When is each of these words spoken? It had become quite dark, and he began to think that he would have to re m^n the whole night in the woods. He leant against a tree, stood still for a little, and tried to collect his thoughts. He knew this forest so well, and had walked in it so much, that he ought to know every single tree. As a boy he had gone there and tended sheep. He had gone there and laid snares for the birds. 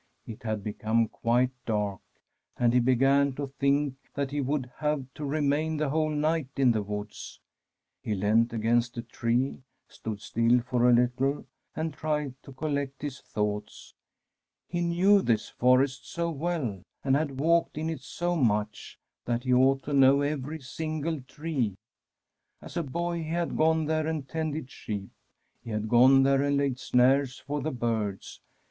It 0.25 0.41
had 0.41 0.63
become 0.63 1.09
quite 1.09 1.51
dark, 1.67 2.01
and 2.57 2.73
he 2.73 2.79
began 2.79 3.33
to 3.33 3.45
think 3.45 3.97
that 4.15 4.31
he 4.31 4.41
would 4.41 4.71
have 4.79 5.05
to 5.13 5.23
re 5.23 5.41
m^n 5.41 5.77
the 5.77 5.89
whole 5.89 6.09
night 6.09 6.47
in 6.55 6.71
the 6.71 6.81
woods. 6.81 7.39
He 8.01 8.15
leant 8.15 8.51
against 8.51 8.97
a 8.97 9.03
tree, 9.03 9.61
stood 9.87 10.19
still 10.19 10.59
for 10.61 10.89
a 10.89 10.91
little, 10.91 11.45
and 11.75 11.93
tried 11.93 12.33
to 12.41 12.51
collect 12.51 13.03
his 13.03 13.19
thoughts. 13.21 13.93
He 14.67 14.81
knew 14.81 15.21
this 15.21 15.49
forest 15.49 16.09
so 16.11 16.31
well, 16.31 16.81
and 17.03 17.15
had 17.15 17.39
walked 17.39 17.77
in 17.77 17.87
it 17.87 18.01
so 18.01 18.35
much, 18.35 18.97
that 19.25 19.43
he 19.43 19.53
ought 19.53 19.83
to 19.83 19.93
know 19.93 20.21
every 20.21 20.61
single 20.61 21.21
tree. 21.21 21.75
As 22.59 22.75
a 22.75 22.81
boy 22.81 23.19
he 23.21 23.29
had 23.29 23.55
gone 23.55 23.85
there 23.85 24.07
and 24.07 24.27
tended 24.27 24.71
sheep. 24.71 25.11
He 25.63 25.69
had 25.69 25.87
gone 25.87 26.23
there 26.23 26.41
and 26.41 26.57
laid 26.57 26.79
snares 26.79 27.37
for 27.37 27.61
the 27.61 27.69
birds. 27.69 28.41